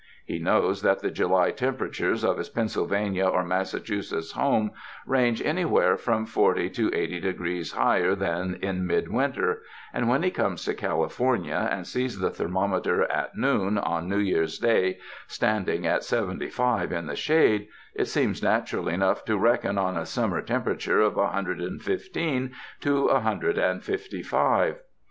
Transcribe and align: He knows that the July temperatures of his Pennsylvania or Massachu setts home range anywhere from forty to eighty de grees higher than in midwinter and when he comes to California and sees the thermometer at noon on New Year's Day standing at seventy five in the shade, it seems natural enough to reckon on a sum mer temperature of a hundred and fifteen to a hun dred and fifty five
He 0.25 0.39
knows 0.39 0.81
that 0.81 1.01
the 1.01 1.11
July 1.11 1.51
temperatures 1.51 2.23
of 2.23 2.39
his 2.39 2.49
Pennsylvania 2.49 3.27
or 3.27 3.43
Massachu 3.43 4.03
setts 4.03 4.31
home 4.31 4.71
range 5.05 5.43
anywhere 5.43 5.95
from 5.95 6.25
forty 6.25 6.71
to 6.71 6.91
eighty 6.91 7.19
de 7.19 7.31
grees 7.33 7.73
higher 7.73 8.15
than 8.15 8.57
in 8.63 8.87
midwinter 8.87 9.61
and 9.93 10.09
when 10.09 10.23
he 10.23 10.31
comes 10.31 10.65
to 10.65 10.73
California 10.73 11.69
and 11.71 11.85
sees 11.85 12.17
the 12.17 12.31
thermometer 12.31 13.03
at 13.11 13.37
noon 13.37 13.77
on 13.77 14.09
New 14.09 14.17
Year's 14.17 14.57
Day 14.57 14.97
standing 15.27 15.85
at 15.85 16.03
seventy 16.03 16.49
five 16.49 16.91
in 16.91 17.05
the 17.05 17.15
shade, 17.15 17.67
it 17.93 18.05
seems 18.05 18.41
natural 18.41 18.87
enough 18.87 19.23
to 19.25 19.37
reckon 19.37 19.77
on 19.77 19.97
a 19.97 20.07
sum 20.07 20.31
mer 20.31 20.41
temperature 20.41 20.99
of 21.01 21.15
a 21.15 21.27
hundred 21.27 21.61
and 21.61 21.79
fifteen 21.79 22.53
to 22.79 23.05
a 23.05 23.19
hun 23.19 23.37
dred 23.37 23.59
and 23.59 23.83
fifty 23.83 24.23
five 24.23 24.77